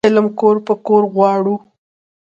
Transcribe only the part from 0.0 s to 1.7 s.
علم کور په کور غواړو